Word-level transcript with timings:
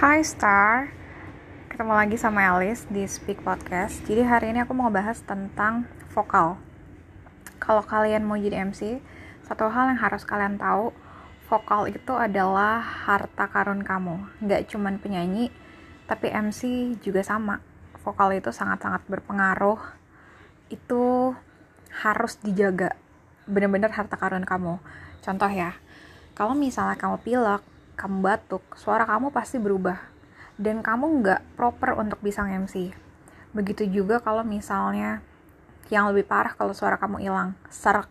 Hai 0.00 0.24
Star, 0.24 0.88
ketemu 1.68 1.92
lagi 1.92 2.16
sama 2.16 2.40
Alice 2.48 2.88
di 2.88 3.04
Speak 3.04 3.44
Podcast. 3.44 4.00
Jadi 4.08 4.24
hari 4.24 4.48
ini 4.48 4.64
aku 4.64 4.72
mau 4.72 4.88
bahas 4.88 5.20
tentang 5.20 5.84
vokal. 6.16 6.56
Kalau 7.60 7.84
kalian 7.84 8.24
mau 8.24 8.40
jadi 8.40 8.64
MC, 8.64 8.96
satu 9.44 9.68
hal 9.68 9.92
yang 9.92 10.00
harus 10.00 10.24
kalian 10.24 10.56
tahu, 10.56 10.96
vokal 11.52 11.84
itu 11.92 12.16
adalah 12.16 12.80
harta 12.80 13.44
karun 13.52 13.84
kamu. 13.84 14.24
Nggak 14.40 14.72
cuman 14.72 14.96
penyanyi, 15.04 15.52
tapi 16.08 16.32
MC 16.32 16.96
juga 17.04 17.20
sama. 17.20 17.60
Vokal 18.00 18.40
itu 18.40 18.48
sangat-sangat 18.56 19.04
berpengaruh. 19.04 19.84
Itu 20.72 21.36
harus 21.92 22.40
dijaga. 22.40 22.96
Bener-bener 23.44 23.92
harta 23.92 24.16
karun 24.16 24.48
kamu. 24.48 24.80
Contoh 25.20 25.52
ya, 25.52 25.76
kalau 26.32 26.56
misalnya 26.56 26.96
kamu 26.96 27.20
pilek, 27.20 27.60
kamu 28.00 28.24
batuk, 28.24 28.64
suara 28.80 29.04
kamu 29.04 29.28
pasti 29.28 29.60
berubah. 29.60 30.00
Dan 30.56 30.80
kamu 30.80 31.20
nggak 31.20 31.40
proper 31.60 32.00
untuk 32.00 32.24
bisa 32.24 32.48
MC. 32.48 32.96
Begitu 33.52 33.84
juga 33.84 34.24
kalau 34.24 34.40
misalnya 34.40 35.20
yang 35.92 36.08
lebih 36.08 36.24
parah 36.24 36.56
kalau 36.56 36.72
suara 36.72 36.96
kamu 36.96 37.20
hilang, 37.20 37.52
serak, 37.68 38.08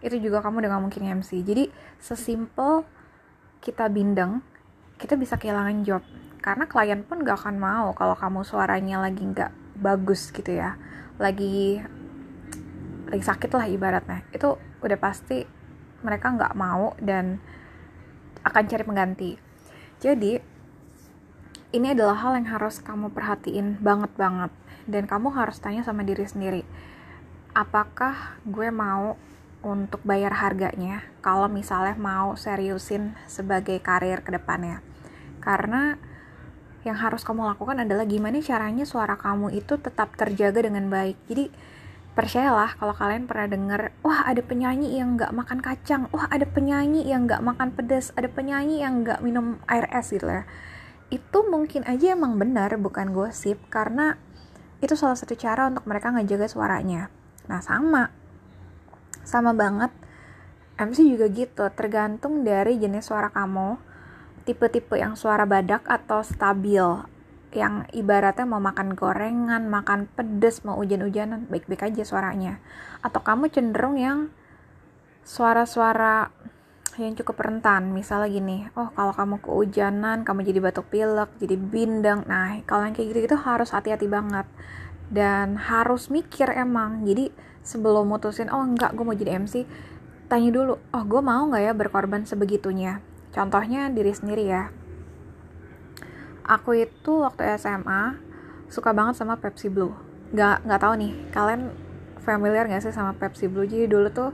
itu 0.00 0.16
juga 0.18 0.40
kamu 0.42 0.64
udah 0.64 0.70
gak 0.74 0.84
mungkin 0.90 1.02
MC. 1.20 1.44
Jadi 1.44 1.68
sesimpel 2.00 2.86
kita 3.60 3.90
bindeng, 3.90 4.40
kita 4.96 5.14
bisa 5.14 5.36
kehilangan 5.36 5.84
job. 5.84 6.02
Karena 6.38 6.64
klien 6.70 7.02
pun 7.04 7.20
gak 7.26 7.44
akan 7.44 7.56
mau 7.60 7.92
kalau 7.92 8.14
kamu 8.16 8.46
suaranya 8.46 9.02
lagi 9.02 9.22
nggak 9.22 9.78
bagus 9.78 10.30
gitu 10.30 10.54
ya. 10.54 10.78
Lagi 11.20 11.82
lagi 13.10 13.24
sakit 13.24 13.50
lah 13.52 13.66
ibaratnya. 13.68 14.24
Itu 14.32 14.56
udah 14.80 14.98
pasti 14.98 15.42
mereka 16.00 16.30
nggak 16.30 16.54
mau 16.54 16.94
dan 17.02 17.42
akan 18.48 18.64
cari 18.66 18.84
pengganti. 18.84 19.30
Jadi, 19.98 20.40
ini 21.68 21.92
adalah 21.92 22.16
hal 22.16 22.40
yang 22.40 22.48
harus 22.48 22.80
kamu 22.80 23.12
perhatiin 23.12 23.76
banget 23.84 24.08
banget 24.16 24.48
dan 24.88 25.04
kamu 25.04 25.28
harus 25.36 25.60
tanya 25.60 25.84
sama 25.84 26.00
diri 26.00 26.24
sendiri. 26.24 26.64
Apakah 27.52 28.40
gue 28.48 28.72
mau 28.72 29.20
untuk 29.60 30.00
bayar 30.06 30.32
harganya 30.38 31.04
kalau 31.20 31.50
misalnya 31.50 31.98
mau 32.00 32.32
seriusin 32.40 33.12
sebagai 33.28 33.76
karir 33.84 34.24
ke 34.24 34.32
depannya? 34.32 34.80
Karena 35.44 36.00
yang 36.88 36.96
harus 36.96 37.20
kamu 37.20 37.44
lakukan 37.44 37.84
adalah 37.84 38.08
gimana 38.08 38.40
caranya 38.40 38.88
suara 38.88 39.20
kamu 39.20 39.52
itu 39.52 39.76
tetap 39.76 40.16
terjaga 40.16 40.64
dengan 40.64 40.88
baik. 40.88 41.20
Jadi 41.28 41.52
percayalah 42.12 42.76
kalau 42.76 42.94
kalian 42.96 43.28
pernah 43.28 43.48
denger 43.48 43.82
wah 44.04 44.24
ada 44.24 44.40
penyanyi 44.44 44.96
yang 44.96 45.18
nggak 45.18 45.32
makan 45.34 45.58
kacang. 45.60 46.06
Wah 46.14 46.28
ada 46.30 46.46
penyanyi 46.48 47.06
yang 47.08 47.26
nggak 47.28 47.42
makan 47.44 47.74
pedas. 47.74 48.14
Ada 48.16 48.30
penyanyi 48.30 48.80
yang 48.84 49.04
nggak 49.04 49.20
minum 49.20 49.60
air 49.68 49.88
es 49.92 50.12
gitu 50.12 50.26
ya. 50.26 50.48
Itu 51.08 51.48
mungkin 51.48 51.88
aja 51.88 52.14
emang 52.14 52.36
benar 52.36 52.76
bukan 52.76 53.16
gosip 53.16 53.58
karena 53.72 54.20
itu 54.78 54.94
salah 54.94 55.18
satu 55.18 55.34
cara 55.34 55.66
untuk 55.66 55.84
mereka 55.90 56.14
ngejaga 56.14 56.46
suaranya. 56.46 57.10
Nah 57.50 57.58
sama. 57.58 58.14
Sama 59.26 59.52
banget. 59.52 59.90
MC 60.78 61.02
juga 61.10 61.26
gitu 61.26 61.66
tergantung 61.74 62.46
dari 62.46 62.78
jenis 62.78 63.10
suara 63.10 63.34
kamu. 63.34 63.76
Tipe-tipe 64.46 64.96
yang 64.96 65.18
suara 65.18 65.44
badak 65.44 65.84
atau 65.84 66.22
stabil 66.22 67.17
yang 67.52 67.88
ibaratnya 67.96 68.44
mau 68.44 68.60
makan 68.60 68.92
gorengan, 68.92 69.72
makan 69.72 70.08
pedes, 70.12 70.64
mau 70.68 70.76
hujan-hujanan, 70.76 71.48
baik-baik 71.48 71.88
aja 71.88 72.02
suaranya. 72.04 72.60
Atau 73.00 73.24
kamu 73.24 73.48
cenderung 73.48 73.96
yang 73.96 74.28
suara-suara 75.24 76.28
yang 76.98 77.14
cukup 77.14 77.38
rentan, 77.38 77.94
misalnya 77.94 78.26
gini, 78.26 78.66
oh 78.74 78.90
kalau 78.90 79.14
kamu 79.14 79.38
kehujanan, 79.38 80.26
kamu 80.26 80.42
jadi 80.42 80.58
batuk 80.58 80.90
pilek, 80.90 81.30
jadi 81.38 81.54
bindeng, 81.54 82.26
nah 82.26 82.58
kalau 82.66 82.90
yang 82.90 82.94
kayak 82.96 83.14
gitu-gitu 83.14 83.38
harus 83.38 83.70
hati-hati 83.70 84.10
banget. 84.10 84.44
Dan 85.08 85.56
harus 85.56 86.10
mikir 86.10 86.50
emang, 86.52 87.06
jadi 87.06 87.30
sebelum 87.62 88.10
mutusin, 88.10 88.50
oh 88.50 88.66
enggak 88.66 88.98
gue 88.98 89.04
mau 89.06 89.14
jadi 89.14 89.38
MC, 89.38 89.62
tanya 90.26 90.50
dulu, 90.50 90.74
oh 90.76 91.04
gue 91.06 91.22
mau 91.22 91.46
nggak 91.48 91.62
ya 91.64 91.72
berkorban 91.72 92.26
sebegitunya. 92.26 92.98
Contohnya 93.30 93.88
diri 93.94 94.10
sendiri 94.10 94.44
ya, 94.50 94.68
aku 96.48 96.88
itu 96.88 97.12
waktu 97.20 97.44
SMA 97.60 98.16
suka 98.72 98.96
banget 98.96 99.20
sama 99.20 99.36
Pepsi 99.36 99.68
Blue. 99.68 99.92
Nggak 100.32 100.64
nggak 100.64 100.80
tahu 100.80 100.94
nih 100.96 101.12
kalian 101.30 101.62
familiar 102.24 102.64
nggak 102.64 102.88
sih 102.88 102.96
sama 102.96 103.12
Pepsi 103.14 103.46
Blue? 103.52 103.68
Jadi 103.68 103.84
dulu 103.84 104.08
tuh 104.08 104.32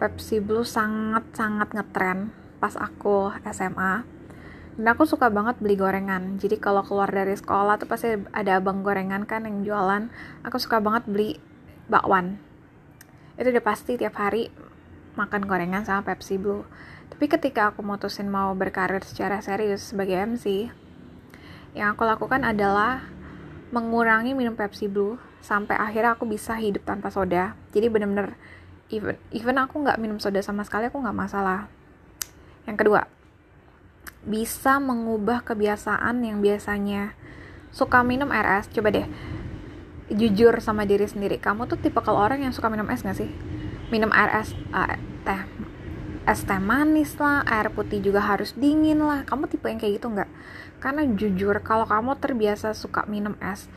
Pepsi 0.00 0.40
Blue 0.40 0.64
sangat 0.64 1.22
sangat 1.36 1.70
ngetren 1.76 2.32
pas 2.58 2.74
aku 2.80 3.28
SMA 3.52 4.14
dan 4.74 4.90
aku 4.90 5.06
suka 5.06 5.30
banget 5.30 5.60
beli 5.62 5.78
gorengan. 5.78 6.40
Jadi 6.40 6.58
kalau 6.58 6.82
keluar 6.82 7.06
dari 7.06 7.38
sekolah 7.38 7.78
tuh 7.78 7.86
pasti 7.86 8.18
ada 8.34 8.58
abang 8.58 8.82
gorengan 8.82 9.22
kan 9.22 9.46
yang 9.46 9.62
jualan. 9.62 10.10
Aku 10.42 10.58
suka 10.58 10.82
banget 10.82 11.06
beli 11.06 11.38
bakwan. 11.86 12.42
Itu 13.38 13.54
udah 13.54 13.62
pasti 13.62 13.94
tiap 13.94 14.18
hari 14.18 14.50
makan 15.14 15.46
gorengan 15.46 15.86
sama 15.86 16.02
Pepsi 16.02 16.42
Blue. 16.42 16.66
Tapi 17.06 17.30
ketika 17.30 17.70
aku 17.70 17.86
mutusin 17.86 18.26
mau 18.26 18.50
berkarir 18.58 18.98
secara 19.06 19.38
serius 19.38 19.94
sebagai 19.94 20.18
MC 20.18 20.74
yang 21.74 21.98
aku 21.98 22.06
lakukan 22.06 22.46
adalah 22.46 23.02
mengurangi 23.74 24.32
minum 24.32 24.54
Pepsi 24.54 24.86
Blue 24.86 25.18
sampai 25.42 25.74
akhirnya 25.74 26.14
aku 26.14 26.24
bisa 26.24 26.54
hidup 26.54 26.86
tanpa 26.86 27.10
soda. 27.10 27.58
Jadi 27.74 27.90
bener-bener 27.90 28.38
even 28.88 29.18
even 29.34 29.58
aku 29.58 29.82
nggak 29.82 29.98
minum 29.98 30.22
soda 30.22 30.38
sama 30.40 30.62
sekali 30.62 30.88
aku 30.88 31.02
nggak 31.02 31.18
masalah. 31.18 31.66
Yang 32.64 32.76
kedua, 32.80 33.00
bisa 34.24 34.80
mengubah 34.80 35.44
kebiasaan 35.44 36.24
yang 36.24 36.40
biasanya 36.40 37.12
suka 37.74 38.00
minum 38.06 38.32
air 38.32 38.62
es. 38.62 38.70
Coba 38.72 38.88
deh, 38.94 39.04
jujur 40.08 40.56
sama 40.64 40.88
diri 40.88 41.04
sendiri. 41.04 41.36
Kamu 41.36 41.68
tuh 41.68 41.76
tipe 41.76 42.00
kalau 42.00 42.24
orang 42.24 42.40
yang 42.46 42.54
suka 42.56 42.72
minum 42.72 42.88
es 42.88 43.04
gak 43.04 43.20
sih? 43.20 43.28
Minum 43.92 44.08
air 44.16 44.32
es, 44.40 44.56
uh, 44.72 44.96
teh, 45.28 45.40
es 46.24 46.40
teh 46.40 46.60
manis 46.62 47.20
lah, 47.20 47.44
air 47.44 47.68
putih 47.68 48.00
juga 48.00 48.24
harus 48.24 48.56
dingin 48.56 49.04
lah. 49.04 49.28
Kamu 49.28 49.44
tipe 49.44 49.68
yang 49.68 49.76
kayak 49.76 50.00
gitu 50.00 50.08
nggak? 50.08 50.30
Karena 50.82 51.06
jujur 51.08 51.58
kalau 51.64 51.88
kamu 51.88 52.18
terbiasa 52.20 52.76
suka 52.76 53.06
minum 53.08 53.34
es 53.40 53.70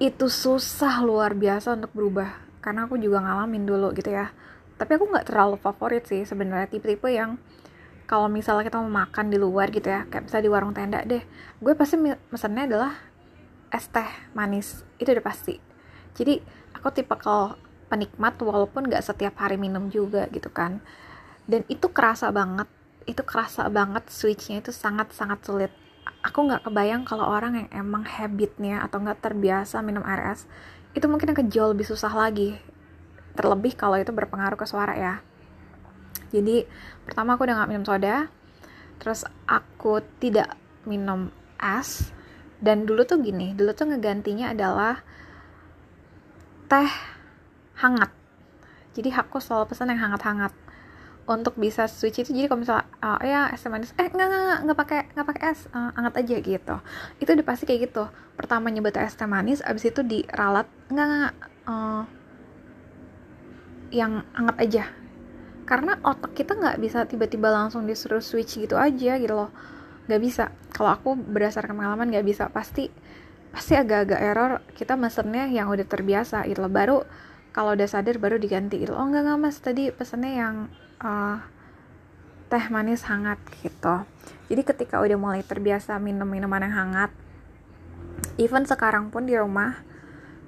itu 0.00 0.32
susah 0.32 1.04
luar 1.04 1.36
biasa 1.36 1.76
untuk 1.76 1.92
berubah. 1.92 2.32
Karena 2.64 2.88
aku 2.88 2.96
juga 2.96 3.20
ngalamin 3.20 3.68
dulu 3.68 3.92
gitu 3.92 4.08
ya. 4.08 4.32
Tapi 4.80 4.96
aku 4.96 5.12
nggak 5.12 5.28
terlalu 5.28 5.60
favorit 5.60 6.08
sih 6.08 6.24
sebenarnya. 6.24 6.72
Tipe-tipe 6.72 7.12
yang 7.12 7.36
kalau 8.08 8.26
misalnya 8.32 8.66
kita 8.66 8.80
mau 8.80 9.06
makan 9.06 9.30
di 9.30 9.38
luar 9.38 9.70
gitu 9.70 9.86
ya 9.86 10.02
kayak 10.10 10.26
misalnya 10.26 10.44
di 10.44 10.50
warung 10.50 10.74
tenda 10.74 10.98
deh 11.06 11.22
gue 11.62 11.72
pasti 11.78 11.94
mesennya 12.02 12.66
adalah 12.66 12.92
es 13.70 13.86
teh 13.86 14.10
manis. 14.34 14.82
Itu 14.96 15.12
udah 15.14 15.22
pasti. 15.22 15.60
Jadi 16.16 16.42
aku 16.74 16.90
tipe 16.90 17.14
kalau 17.20 17.54
penikmat 17.86 18.34
walaupun 18.42 18.88
nggak 18.90 19.04
setiap 19.04 19.38
hari 19.38 19.60
minum 19.60 19.92
juga 19.92 20.26
gitu 20.32 20.50
kan. 20.50 20.82
Dan 21.44 21.62
itu 21.70 21.86
kerasa 21.92 22.32
banget. 22.34 22.66
Itu 23.04 23.22
kerasa 23.22 23.68
banget 23.70 24.08
switchnya 24.10 24.64
itu 24.64 24.74
sangat 24.74 25.14
sangat 25.14 25.44
sulit 25.46 25.72
aku 26.20 26.48
nggak 26.48 26.68
kebayang 26.68 27.02
kalau 27.08 27.24
orang 27.28 27.64
yang 27.64 27.68
emang 27.72 28.04
habitnya 28.04 28.84
atau 28.84 29.00
nggak 29.00 29.24
terbiasa 29.24 29.80
minum 29.80 30.04
air 30.04 30.36
es 30.36 30.44
itu 30.92 31.06
mungkin 31.06 31.32
akan 31.32 31.46
jauh 31.48 31.70
lebih 31.70 31.86
susah 31.86 32.10
lagi. 32.10 32.58
Terlebih 33.38 33.78
kalau 33.78 33.96
itu 33.96 34.10
berpengaruh 34.10 34.58
ke 34.58 34.66
suara 34.66 34.94
ya. 34.98 35.14
Jadi 36.30 36.66
pertama 37.06 37.34
aku 37.34 37.46
udah 37.46 37.62
nggak 37.62 37.70
minum 37.70 37.86
soda 37.86 38.30
terus 39.00 39.24
aku 39.48 40.04
tidak 40.20 40.60
minum 40.84 41.32
es 41.56 42.12
dan 42.60 42.84
dulu 42.84 43.08
tuh 43.08 43.16
gini 43.24 43.56
dulu 43.56 43.72
tuh 43.72 43.88
ngegantinya 43.88 44.52
adalah 44.52 45.00
teh 46.68 46.90
hangat. 47.80 48.12
Jadi 48.92 49.08
aku 49.14 49.40
selalu 49.40 49.72
pesan 49.72 49.90
yang 49.94 50.10
hangat-hangat 50.10 50.52
untuk 51.30 51.54
bisa 51.54 51.86
switch 51.86 52.26
itu. 52.26 52.34
Jadi 52.34 52.50
kalau 52.50 52.66
misalnya 52.66 52.90
uh, 52.98 53.20
ya 53.22 53.46
es 53.54 53.62
manis. 53.70 53.94
Eh 53.94 54.10
nggak 54.10 54.26
nggak 54.26 54.58
nggak 54.66 54.78
pakai 54.78 55.00
nggak 55.14 55.26
pakai 55.30 55.42
es 55.54 55.70
uh, 55.70 55.94
anget 55.94 56.14
aja 56.18 56.36
gitu. 56.42 56.76
Itu 57.22 57.30
udah 57.38 57.46
pasti 57.46 57.64
kayak 57.70 57.80
gitu. 57.86 58.04
Pertama 58.34 58.66
nyebut 58.74 58.98
es 58.98 59.14
teh 59.14 59.30
manis 59.30 59.62
abis 59.62 59.94
itu 59.94 60.02
diralat 60.02 60.66
nggak 60.90 61.06
nggak 61.06 61.32
uh, 61.70 62.02
yang 63.94 64.26
anget 64.34 64.56
aja. 64.58 64.84
Karena 65.70 65.94
otak 66.02 66.34
kita 66.34 66.58
nggak 66.58 66.82
bisa 66.82 67.06
tiba-tiba 67.06 67.46
langsung 67.54 67.86
disuruh 67.86 68.18
switch 68.18 68.58
gitu 68.58 68.74
aja 68.74 69.14
gitu 69.22 69.34
loh. 69.38 69.54
Nggak 70.10 70.20
bisa. 70.20 70.44
Kalau 70.74 70.90
aku 70.90 71.14
berdasarkan 71.14 71.78
pengalaman 71.78 72.10
nggak 72.10 72.26
bisa. 72.26 72.50
Pasti 72.50 72.90
pasti 73.54 73.78
agak-agak 73.78 74.18
error. 74.18 74.52
Kita 74.74 74.98
mesennya 74.98 75.46
yang 75.46 75.70
udah 75.70 75.86
terbiasa 75.86 76.42
gitu 76.50 76.66
loh. 76.66 76.72
Baru 76.72 77.06
kalau 77.54 77.74
udah 77.74 77.86
sadar 77.86 78.18
baru 78.22 78.38
diganti 78.38 78.78
gitu 78.82 78.94
oh 78.94 79.06
enggak 79.06 79.26
enggak 79.26 79.38
mas. 79.38 79.56
Tadi 79.62 79.94
pesennya 79.94 80.34
yang 80.34 80.56
uh, 81.00 81.40
teh 82.50 82.64
manis 82.68 83.06
hangat 83.08 83.38
gitu. 83.60 84.04
Jadi 84.50 84.62
ketika 84.66 84.98
udah 84.98 85.18
mulai 85.18 85.42
terbiasa 85.46 85.96
minum 86.02 86.26
minuman 86.26 86.66
yang 86.66 86.74
hangat 86.74 87.10
even 88.40 88.64
sekarang 88.64 89.12
pun 89.12 89.28
di 89.28 89.36
rumah 89.36 89.80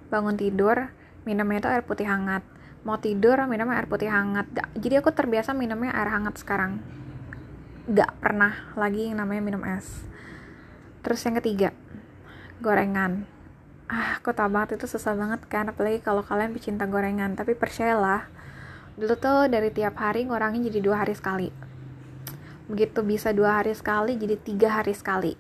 bangun 0.09 0.37
tidur 0.37 0.93
minumnya 1.29 1.65
itu 1.65 1.69
air 1.69 1.85
putih 1.85 2.09
hangat. 2.09 2.45
Mau 2.83 2.99
tidur 2.99 3.39
minum 3.47 3.71
air 3.71 3.87
putih 3.87 4.11
hangat. 4.11 4.49
Jadi 4.75 4.99
aku 4.99 5.15
terbiasa 5.15 5.55
minumnya 5.55 5.95
air 5.95 6.11
hangat 6.11 6.41
sekarang. 6.41 6.83
Gak 7.87 8.19
pernah 8.19 8.75
lagi 8.75 9.13
yang 9.13 9.23
namanya 9.23 9.43
minum 9.45 9.63
es. 9.63 10.03
Terus 11.07 11.23
yang 11.23 11.39
ketiga 11.39 11.71
gorengan. 12.59 13.29
Ah 13.87 14.19
aku 14.19 14.35
tau 14.35 14.51
banget 14.51 14.81
itu 14.81 14.89
susah 14.89 15.15
banget 15.15 15.45
kan 15.47 15.71
apalagi 15.71 16.03
kalau 16.03 16.27
kalian 16.27 16.57
pecinta 16.57 16.89
gorengan. 16.91 17.39
Tapi 17.39 17.55
percayalah 17.55 18.27
dulu 18.97 19.15
tuh 19.17 19.49
dari 19.49 19.73
tiap 19.73 19.97
hari 19.97 20.29
ngurangin 20.29 20.69
jadi 20.69 20.81
dua 20.85 21.05
hari 21.05 21.17
sekali. 21.17 21.49
Begitu 22.69 23.01
bisa 23.05 23.33
dua 23.33 23.61
hari 23.61 23.73
sekali 23.73 24.17
jadi 24.17 24.37
tiga 24.37 24.81
hari 24.81 24.93
sekali. 24.93 25.33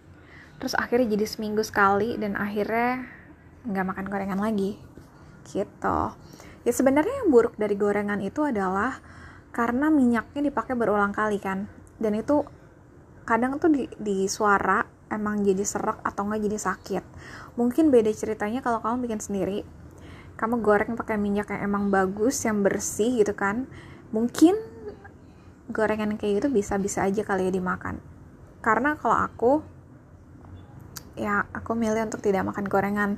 Terus 0.56 0.78
akhirnya 0.78 1.16
jadi 1.16 1.26
seminggu 1.26 1.62
sekali 1.66 2.16
dan 2.16 2.38
akhirnya 2.38 3.06
nggak 3.68 3.86
makan 3.86 4.06
gorengan 4.08 4.40
lagi. 4.40 4.78
Gitu. 5.48 5.98
Ya 6.62 6.72
sebenarnya 6.72 7.24
yang 7.24 7.34
buruk 7.34 7.58
dari 7.58 7.74
gorengan 7.74 8.22
itu 8.22 8.46
adalah 8.46 9.02
karena 9.50 9.90
minyaknya 9.90 10.48
dipakai 10.48 10.78
berulang 10.78 11.10
kali 11.12 11.42
kan. 11.42 11.66
Dan 11.98 12.16
itu 12.18 12.46
kadang 13.22 13.58
tuh 13.58 13.70
di, 13.70 13.86
di 13.98 14.26
suara 14.26 14.82
emang 15.12 15.44
jadi 15.44 15.62
serak 15.62 16.00
atau 16.00 16.24
enggak 16.24 16.48
jadi 16.48 16.58
sakit. 16.58 17.04
Mungkin 17.60 17.92
beda 17.92 18.10
ceritanya 18.16 18.64
kalau 18.64 18.80
kamu 18.80 19.04
bikin 19.06 19.20
sendiri 19.20 19.81
kamu 20.42 20.58
goreng 20.58 20.98
pakai 20.98 21.14
minyak 21.14 21.54
yang 21.54 21.70
emang 21.70 21.94
bagus 21.94 22.42
yang 22.42 22.66
bersih 22.66 23.22
gitu 23.22 23.38
kan 23.38 23.70
mungkin 24.10 24.58
gorengan 25.70 26.18
kayak 26.18 26.42
gitu 26.42 26.48
bisa-bisa 26.50 27.06
aja 27.06 27.22
kali 27.22 27.46
ya 27.46 27.52
dimakan 27.54 28.02
karena 28.58 28.98
kalau 28.98 29.14
aku 29.14 29.52
ya 31.14 31.46
aku 31.54 31.78
milih 31.78 32.10
untuk 32.10 32.18
tidak 32.18 32.42
makan 32.42 32.66
gorengan 32.66 33.10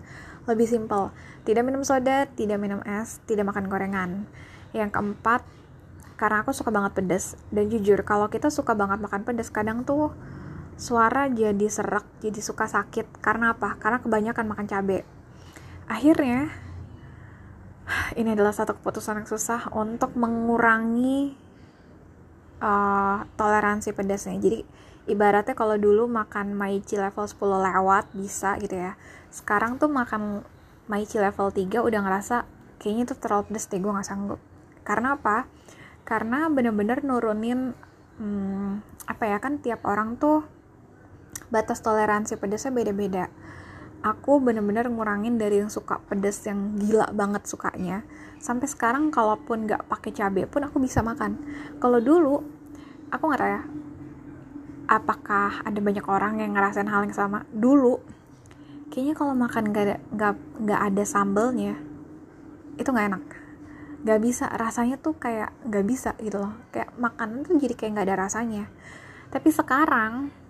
lebih 0.45 0.69
simpel 0.69 1.17
tidak 1.49 1.65
minum 1.65 1.81
soda 1.81 2.29
tidak 2.37 2.61
minum 2.61 2.85
es 2.85 3.25
tidak 3.25 3.49
makan 3.49 3.73
gorengan 3.73 4.29
yang 4.77 4.93
keempat 4.93 5.41
karena 6.21 6.45
aku 6.45 6.53
suka 6.53 6.69
banget 6.69 6.93
pedas 7.01 7.41
dan 7.49 7.73
jujur 7.73 8.05
kalau 8.05 8.29
kita 8.29 8.53
suka 8.53 8.77
banget 8.77 9.01
makan 9.01 9.25
pedas 9.25 9.49
kadang 9.49 9.83
tuh 9.89 10.13
suara 10.75 11.31
jadi 11.31 11.67
serak, 11.71 12.07
jadi 12.19 12.41
suka 12.43 12.67
sakit. 12.67 13.23
Karena 13.23 13.55
apa? 13.55 13.79
Karena 13.79 14.03
kebanyakan 14.03 14.45
makan 14.47 14.67
cabai. 14.67 15.07
Akhirnya, 15.87 16.51
ini 18.19 18.33
adalah 18.33 18.53
satu 18.53 18.77
keputusan 18.81 19.23
yang 19.23 19.29
susah 19.29 19.69
untuk 19.77 20.17
mengurangi 20.17 21.37
uh, 22.61 23.25
toleransi 23.37 23.93
pedasnya. 23.93 24.41
Jadi, 24.41 24.61
ibaratnya 25.11 25.53
kalau 25.53 25.77
dulu 25.77 26.09
makan 26.09 26.57
maici 26.57 26.97
level 26.97 27.25
10 27.29 27.37
lewat 27.41 28.05
bisa 28.17 28.57
gitu 28.61 28.77
ya. 28.77 28.97
Sekarang 29.29 29.77
tuh 29.77 29.93
makan 29.93 30.45
maici 30.89 31.21
level 31.21 31.53
3 31.53 31.81
udah 31.81 32.01
ngerasa 32.05 32.37
kayaknya 32.81 33.13
itu 33.13 33.15
terlalu 33.17 33.53
pedas 33.53 33.69
deh, 33.69 33.81
gue 33.81 33.93
gak 33.93 34.09
sanggup. 34.09 34.41
Karena 34.85 35.17
apa? 35.17 35.49
Karena 36.05 36.49
bener-bener 36.53 37.01
nurunin 37.01 37.73
hmm, 38.21 38.85
apa 39.09 39.25
ya 39.29 39.39
kan 39.41 39.61
tiap 39.61 39.85
orang 39.85 40.17
tuh 40.17 40.45
batas 41.53 41.85
toleransi 41.85 42.41
pedasnya 42.41 42.73
beda-beda 42.73 43.29
aku 44.05 44.37
bener-bener 44.37 44.85
ngurangin 44.93 45.41
dari 45.41 45.65
yang 45.65 45.73
suka 45.73 45.97
pedas 46.05 46.45
yang 46.45 46.77
gila 46.77 47.09
banget 47.17 47.49
sukanya. 47.49 48.05
Sampai 48.37 48.69
sekarang 48.69 49.09
kalaupun 49.09 49.65
nggak 49.65 49.89
pakai 49.89 50.13
cabai 50.13 50.45
pun 50.45 50.69
aku 50.69 50.77
bisa 50.77 51.01
makan. 51.01 51.41
Kalau 51.81 52.05
dulu 52.05 52.45
aku 53.09 53.23
nggak 53.25 53.41
tahu 53.41 53.51
ya 53.57 53.63
apakah 54.85 55.65
ada 55.65 55.81
banyak 55.81 56.05
orang 56.05 56.45
yang 56.45 56.53
ngerasain 56.53 56.85
hal 56.85 57.09
yang 57.09 57.17
sama? 57.17 57.49
Dulu 57.49 58.05
kayaknya 58.93 59.17
kalau 59.17 59.33
makan 59.33 59.73
nggak 59.73 59.85
ada 59.89 59.97
nggak 60.13 60.35
nggak 60.61 60.81
ada 60.93 61.03
sambelnya 61.09 61.75
itu 62.77 62.89
nggak 62.93 63.09
enak. 63.09 63.25
Nggak 64.05 64.21
bisa 64.21 64.53
rasanya 64.53 65.01
tuh 65.01 65.17
kayak 65.17 65.57
nggak 65.65 65.85
bisa 65.89 66.13
gitu 66.21 66.45
loh. 66.45 66.53
Kayak 66.69 66.93
makanan 67.01 67.49
tuh 67.49 67.57
jadi 67.57 67.73
kayak 67.73 67.91
nggak 67.97 68.07
ada 68.13 68.17
rasanya. 68.29 68.69
Tapi 69.33 69.49
sekarang 69.49 70.44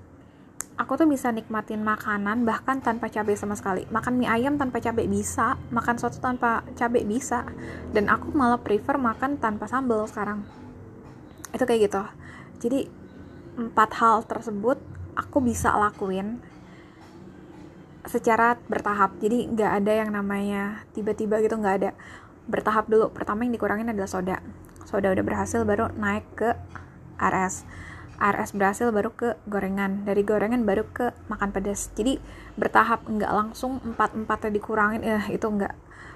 aku 0.74 0.98
tuh 0.98 1.06
bisa 1.06 1.30
nikmatin 1.30 1.86
makanan 1.86 2.42
bahkan 2.42 2.82
tanpa 2.82 3.06
cabai 3.06 3.38
sama 3.38 3.54
sekali. 3.54 3.86
Makan 3.90 4.18
mie 4.18 4.30
ayam 4.30 4.58
tanpa 4.58 4.82
cabai 4.82 5.06
bisa 5.06 5.54
makan 5.70 5.96
soto 5.98 6.18
tanpa 6.18 6.66
cabai 6.74 7.06
bisa. 7.06 7.46
Dan 7.94 8.10
aku 8.10 8.34
malah 8.34 8.58
prefer 8.58 8.98
makan 8.98 9.38
tanpa 9.38 9.70
sambal 9.70 10.06
sekarang. 10.10 10.42
Itu 11.54 11.62
kayak 11.62 11.80
gitu. 11.90 12.02
Jadi 12.66 12.80
empat 13.54 13.90
hal 14.02 14.26
tersebut 14.26 14.82
aku 15.14 15.38
bisa 15.38 15.70
lakuin 15.78 16.42
secara 18.04 18.58
bertahap. 18.66 19.14
Jadi 19.22 19.54
nggak 19.54 19.70
ada 19.82 19.92
yang 19.94 20.10
namanya 20.10 20.82
tiba-tiba 20.90 21.38
gitu 21.38 21.54
nggak 21.54 21.76
ada. 21.82 21.90
Bertahap 22.50 22.90
dulu. 22.90 23.14
Pertama 23.14 23.46
yang 23.46 23.54
dikurangin 23.54 23.94
adalah 23.94 24.10
soda. 24.10 24.42
Soda 24.82 25.14
udah 25.14 25.24
berhasil 25.24 25.62
baru 25.62 25.94
naik 25.94 26.26
ke 26.34 26.50
RS 27.22 27.62
RS 28.18 28.54
berhasil 28.54 28.88
baru 28.90 29.10
ke 29.12 29.34
gorengan. 29.50 30.06
Dari 30.06 30.22
gorengan 30.22 30.62
baru 30.62 30.86
ke 30.86 31.10
makan 31.26 31.50
pedas. 31.50 31.90
Jadi 31.94 32.18
bertahap 32.54 33.06
nggak 33.06 33.32
langsung 33.32 33.82
empat 33.82 34.14
empatnya 34.14 34.50
dikurangin. 34.54 35.00
Eh 35.02 35.34
itu 35.34 35.46
nggak 35.46 35.74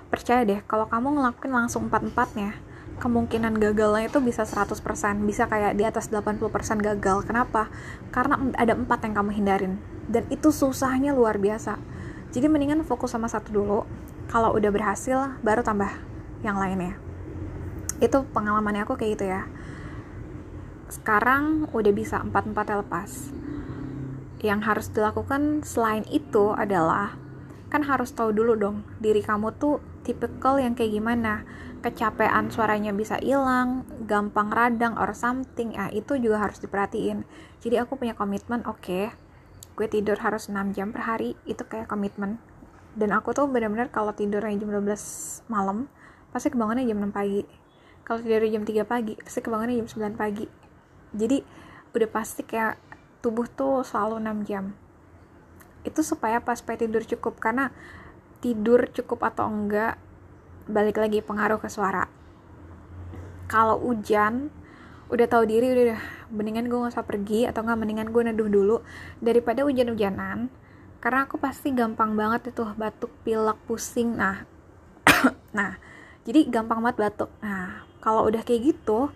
percaya 0.09 0.47
deh. 0.47 0.61
Kalau 0.65 0.87
kamu 0.87 1.19
ngelakuin 1.19 1.53
langsung 1.53 1.91
empat 1.91 2.03
empatnya 2.07 2.57
kemungkinan 2.99 3.63
gagalnya 3.63 4.11
itu 4.11 4.19
bisa 4.19 4.43
100% 4.43 4.75
bisa 5.23 5.47
kayak 5.47 5.79
di 5.79 5.87
atas 5.87 6.11
80% 6.11 6.43
gagal. 6.83 7.23
Kenapa? 7.23 7.71
Karena 8.11 8.39
ada 8.59 8.75
empat 8.75 9.07
yang 9.07 9.15
kamu 9.15 9.31
hindarin. 9.39 9.75
Dan 10.11 10.27
itu 10.35 10.51
susahnya 10.51 11.15
luar 11.15 11.39
biasa. 11.39 11.79
Jadi 12.35 12.47
mendingan 12.51 12.83
fokus 12.83 13.15
sama 13.15 13.31
satu 13.31 13.55
dulu. 13.55 13.81
Kalau 14.29 14.53
udah 14.53 14.69
berhasil 14.75 15.39
baru 15.41 15.63
tambah 15.63 15.89
yang 16.43 16.59
lainnya. 16.59 16.99
Itu 18.03 18.27
pengalamannya 18.35 18.85
aku 18.85 18.99
kayak 18.99 19.11
gitu 19.17 19.27
ya 19.31 19.47
sekarang 20.89 21.69
udah 21.71 21.93
bisa 21.93 22.21
empat-empatnya 22.21 22.81
lepas. 22.81 23.31
Yang 24.41 24.61
harus 24.65 24.87
dilakukan 24.93 25.63
selain 25.65 26.05
itu 26.09 26.57
adalah 26.57 27.17
kan 27.69 27.85
harus 27.85 28.17
tahu 28.17 28.33
dulu 28.33 28.57
dong 28.57 28.81
diri 28.97 29.21
kamu 29.21 29.53
tuh 29.61 29.85
tipikal 30.01 30.57
yang 30.57 30.73
kayak 30.73 30.97
gimana. 30.97 31.45
Kecapean 31.79 32.51
suaranya 32.51 32.91
bisa 32.91 33.21
hilang 33.23 33.87
gampang 34.09 34.51
radang 34.51 34.99
or 34.99 35.15
something 35.15 35.77
ya 35.77 35.93
itu 35.93 36.17
juga 36.19 36.43
harus 36.49 36.59
diperhatiin. 36.59 37.23
Jadi 37.61 37.77
aku 37.79 38.01
punya 38.01 38.17
komitmen 38.17 38.65
oke 38.67 38.83
okay, 38.83 39.05
gue 39.79 39.87
tidur 39.87 40.19
harus 40.19 40.51
6 40.51 40.75
jam 40.75 40.91
per 40.91 41.07
hari 41.07 41.39
itu 41.47 41.63
kayak 41.63 41.87
komitmen. 41.87 42.41
Dan 42.99 43.15
aku 43.15 43.31
tuh 43.31 43.47
benar-benar 43.47 43.95
kalau 43.95 44.11
tidurnya 44.11 44.59
jam 44.59 44.75
12 44.75 45.47
malam 45.53 45.87
pasti 46.35 46.51
kebangunnya 46.51 46.83
jam 46.83 46.99
6 46.99 47.15
pagi. 47.15 47.47
Kalau 48.03 48.19
tidur 48.25 48.43
jam 48.49 48.65
3 48.67 48.83
pagi 48.89 49.15
pasti 49.21 49.39
kebangunnya 49.39 49.79
jam 49.79 49.87
9 49.87 50.19
pagi 50.19 50.58
jadi 51.13 51.45
udah 51.97 52.09
pasti 52.11 52.45
kayak 52.45 52.77
tubuh 53.25 53.49
tuh 53.49 53.83
selalu 53.85 54.21
6 54.23 54.49
jam. 54.49 54.65
Itu 55.83 56.05
supaya 56.05 56.43
pas 56.43 56.61
supaya 56.61 56.79
tidur 56.79 57.03
cukup 57.05 57.41
karena 57.41 57.73
tidur 58.39 58.87
cukup 58.93 59.35
atau 59.35 59.51
enggak 59.51 59.99
balik 60.69 61.01
lagi 61.01 61.25
pengaruh 61.25 61.59
ke 61.59 61.67
suara. 61.73 62.07
Kalau 63.49 63.81
hujan 63.81 64.53
udah 65.09 65.25
tahu 65.25 65.49
diri 65.49 65.73
udah 65.73 66.01
mendingan 66.29 66.69
gue 66.69 66.77
gak 66.85 67.01
usah 67.01 67.09
pergi 67.09 67.49
atau 67.49 67.65
nggak 67.65 67.81
mendingan 67.81 68.09
gue 68.13 68.23
neduh 68.29 68.51
dulu 68.53 68.77
daripada 69.25 69.65
hujan-hujanan. 69.65 70.53
Karena 70.99 71.25
aku 71.25 71.41
pasti 71.41 71.73
gampang 71.73 72.13
banget 72.19 72.53
itu 72.53 72.69
batuk 72.77 73.11
pilek 73.25 73.57
pusing 73.65 74.21
nah. 74.21 74.45
Nah 75.57 75.81
jadi 76.29 76.45
gampang 76.53 76.85
banget 76.85 77.09
batuk. 77.09 77.31
Nah 77.41 77.89
kalau 78.05 78.29
udah 78.29 78.45
kayak 78.45 78.77
gitu 78.77 79.09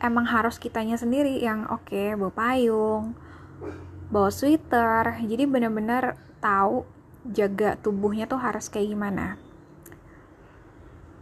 emang 0.00 0.28
harus 0.28 0.60
kitanya 0.60 1.00
sendiri 1.00 1.40
yang 1.40 1.64
oke 1.68 1.88
okay, 1.88 2.12
bawa 2.12 2.32
payung 2.32 3.16
bawa 4.10 4.30
sweater. 4.30 5.18
Jadi 5.22 5.44
bener-bener 5.46 6.14
tahu 6.38 6.86
jaga 7.26 7.74
tubuhnya 7.78 8.30
tuh 8.30 8.38
harus 8.38 8.70
kayak 8.70 8.94
gimana. 8.94 9.38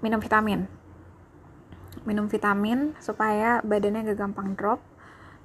Minum 0.05 0.21
vitamin. 0.21 0.69
Minum 2.05 2.29
vitamin 2.29 2.93
supaya 3.01 3.65
badannya 3.65 4.13
gak 4.13 4.21
gampang 4.21 4.53
drop. 4.53 4.81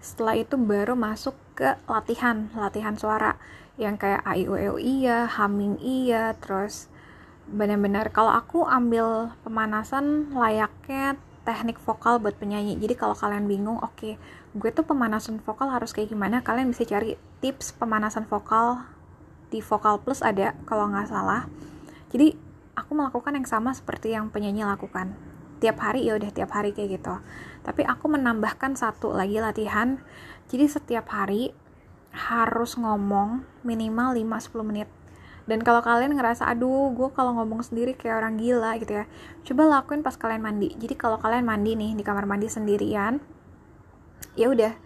Setelah 0.04 0.36
itu 0.36 0.60
baru 0.60 0.96
masuk 1.00 1.36
ke 1.56 1.80
latihan 1.88 2.52
latihan 2.56 2.96
suara. 3.00 3.40
Yang 3.80 4.04
kayak 4.04 4.22
a 4.28 4.34
i 4.36 4.44
u 4.44 4.60
e 4.60 4.68
u 4.68 4.76
iya 4.76 5.24
humming 5.24 5.80
iya 5.80 6.36
terus 6.36 6.92
benar-benar 7.48 8.12
kalau 8.12 8.36
aku 8.36 8.68
ambil 8.68 9.32
pemanasan 9.42 10.36
layaknya 10.36 11.16
teknik 11.44 11.80
vokal 11.82 12.20
buat 12.20 12.36
penyanyi. 12.36 12.78
Jadi 12.78 12.94
kalau 12.96 13.16
kalian 13.16 13.48
bingung 13.48 13.80
oke 13.80 13.96
okay, 13.96 14.14
gue 14.56 14.70
tuh 14.74 14.86
pemanasan 14.86 15.40
vokal 15.42 15.70
harus 15.70 15.94
kayak 15.94 16.12
gimana 16.12 16.42
kalian 16.42 16.74
bisa 16.74 16.86
cari 16.86 17.16
tips 17.40 17.76
pemanasan 17.78 18.26
vokal 18.26 18.84
di 19.50 19.64
vokal 19.64 20.02
plus 20.02 20.22
ada 20.22 20.54
kalau 20.70 20.90
nggak 20.90 21.10
salah. 21.10 21.50
Jadi 22.10 22.34
aku 22.78 22.92
melakukan 22.96 23.36
yang 23.36 23.48
sama 23.48 23.74
seperti 23.74 24.14
yang 24.14 24.30
penyanyi 24.30 24.66
lakukan. 24.66 25.14
Tiap 25.60 25.78
hari 25.82 26.08
ya 26.08 26.16
udah 26.16 26.32
tiap 26.32 26.56
hari 26.56 26.72
kayak 26.72 27.02
gitu. 27.02 27.16
Tapi 27.66 27.84
aku 27.84 28.08
menambahkan 28.08 28.80
satu 28.80 29.12
lagi 29.12 29.44
latihan. 29.44 30.00
Jadi 30.48 30.66
setiap 30.72 31.12
hari 31.12 31.52
harus 32.10 32.74
ngomong 32.80 33.46
minimal 33.62 34.18
5-10 34.18 34.66
menit 34.66 34.90
dan 35.50 35.66
kalau 35.66 35.82
kalian 35.82 36.14
ngerasa 36.14 36.46
aduh 36.46 36.94
gue 36.94 37.10
kalau 37.18 37.34
ngomong 37.42 37.66
sendiri 37.66 37.98
kayak 37.98 38.22
orang 38.22 38.38
gila 38.38 38.78
gitu 38.78 39.02
ya 39.02 39.06
coba 39.50 39.82
lakuin 39.82 40.06
pas 40.06 40.14
kalian 40.14 40.46
mandi. 40.46 40.70
Jadi 40.78 40.94
kalau 40.94 41.18
kalian 41.18 41.42
mandi 41.42 41.74
nih 41.74 41.98
di 41.98 42.04
kamar 42.06 42.30
mandi 42.30 42.46
sendirian 42.46 43.18
ya 44.38 44.54
udah 44.54 44.78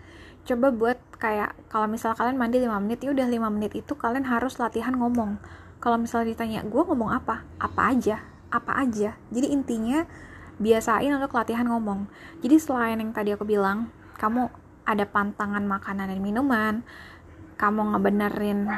coba 0.47 0.71
buat 0.71 0.97
kayak 1.19 1.67
kalau 1.67 1.91
misal 1.91 2.15
kalian 2.15 2.39
mandi 2.39 2.63
5 2.63 2.71
menit 2.79 2.99
ya 3.03 3.11
udah 3.11 3.27
5 3.27 3.55
menit 3.59 3.71
itu 3.75 3.93
kalian 3.99 4.23
harus 4.23 4.55
latihan 4.55 4.95
ngomong. 4.95 5.35
Kalau 5.83 5.99
misalnya 5.99 6.31
ditanya 6.31 6.63
gue 6.63 6.79
ngomong 6.79 7.11
apa? 7.11 7.43
Apa 7.59 7.91
aja 7.91 8.23
apa 8.53 8.77
aja. 8.77 9.17
Jadi 9.33 9.49
intinya 9.49 10.05
biasain 10.61 11.09
untuk 11.09 11.33
latihan 11.33 11.65
ngomong. 11.65 12.05
Jadi 12.45 12.55
selain 12.61 13.01
yang 13.01 13.11
tadi 13.11 13.33
aku 13.33 13.43
bilang 13.43 13.89
kamu 14.21 14.47
ada 14.85 15.03
pantangan 15.09 15.65
makanan 15.65 16.13
dan 16.13 16.19
minuman 16.21 16.85
kamu 17.57 17.95
ngebenerin 17.95 18.69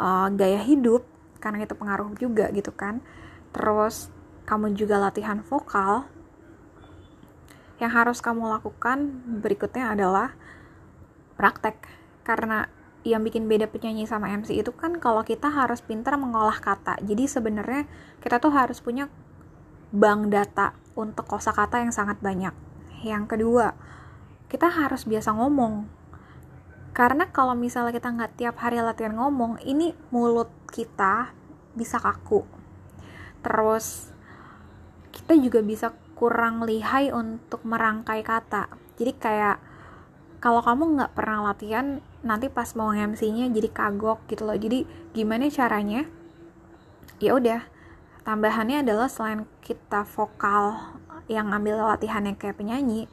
uh, 0.00 0.28
gaya 0.32 0.62
hidup 0.64 1.04
karena 1.42 1.66
itu 1.66 1.74
pengaruh 1.74 2.14
juga 2.14 2.46
gitu 2.54 2.70
kan. 2.70 3.02
Terus 3.50 4.14
kamu 4.46 4.78
juga 4.78 5.02
latihan 5.02 5.42
vokal. 5.42 6.06
Yang 7.82 7.92
harus 7.98 8.18
kamu 8.22 8.46
lakukan 8.46 9.26
berikutnya 9.42 9.90
adalah 9.90 10.38
praktek. 11.34 11.82
Karena 12.22 12.70
yang 13.02 13.26
bikin 13.26 13.50
beda 13.50 13.66
penyanyi 13.66 14.06
sama 14.06 14.30
MC 14.30 14.54
itu 14.54 14.70
kan 14.70 15.02
kalau 15.02 15.26
kita 15.26 15.50
harus 15.50 15.82
pintar 15.82 16.14
mengolah 16.14 16.62
kata. 16.62 17.02
Jadi 17.02 17.26
sebenarnya 17.26 17.90
kita 18.22 18.38
tuh 18.38 18.54
harus 18.54 18.78
punya 18.78 19.10
bank 19.90 20.30
data 20.30 20.78
untuk 20.94 21.26
kosakata 21.26 21.82
yang 21.82 21.90
sangat 21.90 22.22
banyak. 22.22 22.54
Yang 23.02 23.24
kedua 23.34 23.74
kita 24.46 24.70
harus 24.70 25.08
biasa 25.08 25.34
ngomong 25.34 26.01
karena 26.92 27.28
kalau 27.32 27.56
misalnya 27.56 27.96
kita 27.96 28.12
nggak 28.12 28.32
tiap 28.36 28.56
hari 28.60 28.80
latihan 28.84 29.16
ngomong 29.16 29.60
ini 29.64 29.96
mulut 30.12 30.52
kita 30.68 31.32
bisa 31.72 31.96
kaku. 31.96 32.44
Terus 33.40 34.12
kita 35.12 35.32
juga 35.40 35.64
bisa 35.64 35.96
kurang 36.14 36.64
lihai 36.68 37.08
untuk 37.10 37.64
merangkai 37.64 38.20
kata. 38.20 38.68
Jadi 39.00 39.12
kayak 39.16 39.56
kalau 40.44 40.60
kamu 40.60 41.00
nggak 41.00 41.12
pernah 41.16 41.48
latihan 41.48 42.04
nanti 42.20 42.52
pas 42.52 42.68
mau 42.76 42.92
MC-nya 42.92 43.48
jadi 43.48 43.68
kagok 43.72 44.28
gitu 44.28 44.44
loh. 44.44 44.54
Jadi 44.54 44.84
gimana 45.16 45.48
caranya? 45.48 46.04
Ya 47.18 47.32
udah 47.32 47.64
tambahannya 48.28 48.84
adalah 48.84 49.08
selain 49.08 49.48
kita 49.64 50.04
vokal 50.04 50.76
yang 51.30 51.50
ngambil 51.50 51.88
latihannya 51.96 52.34
kayak 52.36 52.58
penyanyi 52.58 53.06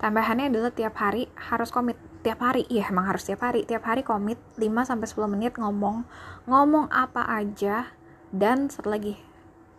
tambahannya 0.00 0.52
adalah 0.52 0.70
tiap 0.72 0.94
hari 1.00 1.32
harus 1.36 1.72
komit 1.72 1.96
tiap 2.24 2.40
hari. 2.40 2.64
Iya 2.72 2.88
emang 2.88 3.12
harus 3.12 3.28
tiap 3.28 3.44
hari. 3.44 3.68
Tiap 3.68 3.84
hari 3.84 4.00
komit 4.00 4.40
5 4.56 4.64
sampai 4.88 5.06
10 5.06 5.34
menit 5.36 5.52
ngomong 5.60 6.08
ngomong 6.48 6.88
apa 6.88 7.28
aja 7.28 7.92
dan 8.32 8.72
satu 8.72 8.88
lagi 8.88 9.20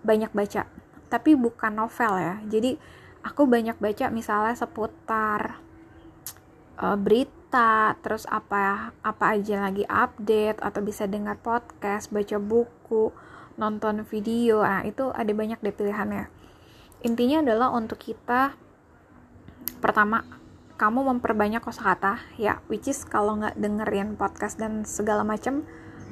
banyak 0.05 0.29
baca. 0.29 0.69
Tapi 1.09 1.33
bukan 1.33 1.73
novel 1.73 2.13
ya. 2.21 2.35
Jadi 2.45 2.77
aku 3.25 3.49
banyak 3.49 3.81
baca 3.81 4.13
misalnya 4.13 4.53
seputar 4.53 5.57
uh, 6.77 6.93
berita 6.95 7.97
terus 8.05 8.29
apa 8.29 8.93
apa 9.01 9.25
aja 9.33 9.65
lagi 9.65 9.81
update 9.89 10.61
atau 10.61 10.81
bisa 10.85 11.09
dengar 11.09 11.41
podcast 11.41 12.13
baca 12.13 12.37
buku 12.37 13.09
nonton 13.57 14.05
video. 14.05 14.61
Nah 14.61 14.85
itu 14.85 15.09
ada 15.09 15.33
banyak 15.33 15.57
deh 15.65 15.73
pilihannya. 15.73 16.29
Intinya 17.01 17.41
adalah 17.41 17.73
untuk 17.73 17.97
kita 17.97 18.53
pertama 19.81 20.44
kamu 20.75 21.07
memperbanyak 21.07 21.63
kosakata 21.63 22.19
ya 22.35 22.59
which 22.67 22.91
is 22.91 23.07
kalau 23.07 23.39
nggak 23.39 23.55
dengerin 23.55 24.19
podcast 24.19 24.59
dan 24.59 24.83
segala 24.83 25.23
macam 25.23 25.63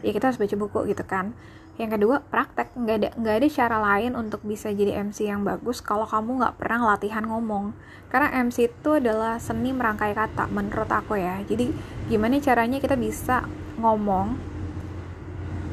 ya 0.04 0.12
kita 0.12 0.30
harus 0.30 0.40
baca 0.40 0.56
buku 0.60 0.80
gitu 0.92 1.04
kan. 1.08 1.32
Yang 1.74 1.98
kedua 1.98 2.22
praktek. 2.22 2.70
Nggak 2.78 2.96
ada 3.02 3.10
nggak 3.18 3.36
ada 3.42 3.48
cara 3.50 3.78
lain 3.82 4.12
untuk 4.14 4.46
bisa 4.46 4.70
jadi 4.70 5.02
MC 5.02 5.26
yang 5.26 5.42
bagus 5.42 5.82
kalau 5.82 6.06
kamu 6.06 6.44
nggak 6.44 6.56
pernah 6.62 6.94
latihan 6.94 7.26
ngomong. 7.26 7.74
Karena 8.14 8.30
MC 8.46 8.70
itu 8.70 9.02
adalah 9.02 9.42
seni 9.42 9.74
merangkai 9.74 10.14
kata 10.14 10.46
menurut 10.54 10.92
aku 10.92 11.18
ya. 11.18 11.42
Jadi 11.42 11.74
gimana 12.12 12.38
caranya 12.38 12.78
kita 12.78 12.94
bisa 12.94 13.48
ngomong 13.82 14.38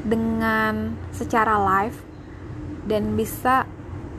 dengan 0.09 0.97
secara 1.13 1.61
live 1.61 1.99
dan 2.89 3.13
bisa 3.13 3.69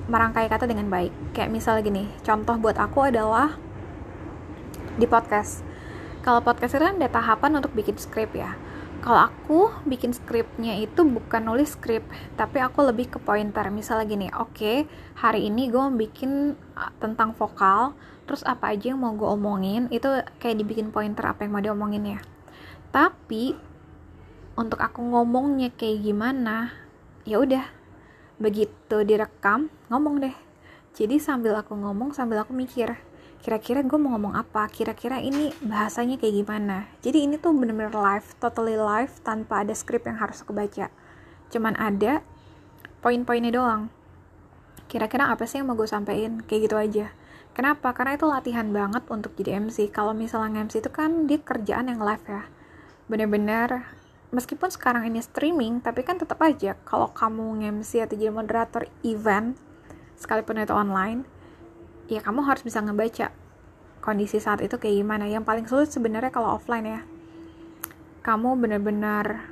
merangkai 0.06 0.46
kata 0.54 0.70
dengan 0.70 0.86
baik? 0.86 1.34
Kayak 1.34 1.50
misalnya 1.50 1.82
gini 1.82 2.04
contoh 2.22 2.62
buat 2.62 2.78
aku 2.78 3.10
adalah 3.10 3.58
di 5.02 5.10
podcast. 5.10 5.66
Kalau 6.22 6.46
podcast 6.46 6.78
itu 6.78 6.86
kan 6.86 7.02
ada 7.02 7.10
tahapan 7.10 7.58
untuk 7.58 7.74
bikin 7.74 7.98
skrip 7.98 8.38
ya. 8.38 8.54
Kalau 9.02 9.34
aku 9.34 9.74
bikin 9.90 10.14
skripnya 10.14 10.78
itu 10.78 11.02
bukan 11.02 11.42
nulis 11.42 11.74
skrip, 11.74 12.06
tapi 12.38 12.62
aku 12.62 12.86
lebih 12.86 13.10
ke 13.10 13.18
pointer. 13.18 13.66
Misalnya 13.74 14.06
gini, 14.06 14.28
oke, 14.30 14.54
okay, 14.54 14.78
hari 15.18 15.50
ini 15.50 15.74
gue 15.74 15.82
mau 15.82 15.90
bikin 15.90 16.54
uh, 16.78 16.94
tentang 17.02 17.34
vokal, 17.34 17.98
terus 18.30 18.46
apa 18.46 18.70
aja 18.70 18.94
yang 18.94 19.02
mau 19.02 19.18
gue 19.18 19.26
omongin, 19.26 19.90
itu 19.90 20.06
kayak 20.38 20.62
dibikin 20.62 20.94
pointer 20.94 21.26
apa 21.26 21.42
yang 21.42 21.58
mau 21.58 21.66
diomongin 21.66 22.14
ya. 22.14 22.20
Tapi 22.94 23.58
untuk 24.54 24.78
aku 24.78 25.02
ngomongnya 25.02 25.74
kayak 25.74 26.06
gimana, 26.06 26.70
ya 27.26 27.42
udah, 27.42 27.66
begitu 28.38 29.02
direkam, 29.02 29.74
ngomong 29.90 30.22
deh. 30.22 30.36
Jadi 30.94 31.18
sambil 31.18 31.58
aku 31.58 31.74
ngomong, 31.74 32.14
sambil 32.14 32.46
aku 32.46 32.54
mikir, 32.54 33.02
kira-kira 33.42 33.82
gue 33.82 33.98
mau 33.98 34.14
ngomong 34.14 34.38
apa? 34.38 34.70
Kira-kira 34.70 35.18
ini 35.18 35.50
bahasanya 35.66 36.22
kayak 36.22 36.46
gimana? 36.46 36.86
Jadi 37.02 37.26
ini 37.26 37.42
tuh 37.42 37.58
bener-bener 37.58 37.90
live 37.90 38.28
totally 38.38 38.78
live 38.78 39.10
tanpa 39.26 39.66
ada 39.66 39.74
skrip 39.74 40.06
yang 40.06 40.22
harus 40.22 40.46
aku 40.46 40.54
baca. 40.54 40.94
Cuman 41.50 41.74
ada 41.76 42.22
poin-poinnya 43.02 43.50
doang. 43.50 43.90
Kira-kira 44.86 45.34
apa 45.34 45.50
sih 45.50 45.58
yang 45.58 45.74
mau 45.74 45.76
gue 45.76 45.90
sampein? 45.90 46.46
Kayak 46.46 46.62
gitu 46.70 46.76
aja. 46.78 47.06
Kenapa? 47.58 47.92
Karena 47.98 48.16
itu 48.16 48.30
latihan 48.30 48.70
banget 48.70 49.04
untuk 49.10 49.34
jadi 49.36 49.58
MC 49.58 49.90
kalau 49.90 50.14
misalnya 50.14 50.62
MC 50.62 50.80
itu 50.80 50.94
kan 50.94 51.26
dia 51.26 51.42
kerjaan 51.42 51.90
yang 51.90 52.00
live 52.00 52.24
ya. 52.30 52.46
Bener-bener 53.10 53.90
meskipun 54.32 54.72
sekarang 54.72 55.10
ini 55.10 55.20
streaming 55.20 55.84
tapi 55.84 56.08
kan 56.08 56.16
tetap 56.16 56.40
aja 56.40 56.80
kalau 56.88 57.12
kamu 57.12 57.60
MC 57.60 58.00
atau 58.00 58.16
jadi 58.16 58.32
moderator 58.32 58.88
event 59.04 59.60
sekalipun 60.16 60.64
itu 60.64 60.72
online 60.72 61.28
ya 62.12 62.20
kamu 62.20 62.44
harus 62.44 62.60
bisa 62.68 62.84
ngebaca 62.84 63.32
kondisi 64.04 64.44
saat 64.44 64.60
itu 64.60 64.76
kayak 64.76 65.00
gimana. 65.00 65.32
Yang 65.32 65.44
paling 65.48 65.66
sulit 65.72 65.90
sebenarnya 65.94 66.34
kalau 66.34 66.60
offline 66.60 66.84
ya. 66.84 67.02
Kamu 68.22 68.60
benar-benar 68.60 69.48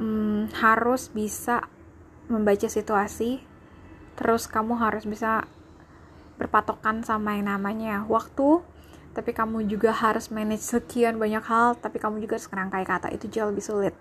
hmm, 0.00 0.56
harus 0.56 1.12
bisa 1.12 1.68
membaca 2.32 2.64
situasi 2.64 3.44
terus 4.16 4.48
kamu 4.48 4.78
harus 4.80 5.04
bisa 5.04 5.44
berpatokan 6.40 7.04
sama 7.04 7.36
yang 7.36 7.48
namanya 7.48 8.04
waktu 8.08 8.60
tapi 9.12 9.36
kamu 9.36 9.68
juga 9.68 9.92
harus 9.92 10.32
manage 10.32 10.64
sekian 10.64 11.20
banyak 11.20 11.44
hal 11.44 11.76
tapi 11.76 12.00
kamu 12.00 12.24
juga 12.24 12.40
harus 12.40 12.48
ngerangkai 12.48 12.84
kata. 12.88 13.08
Itu 13.12 13.28
jauh 13.28 13.52
lebih 13.52 13.60
sulit. 13.60 13.94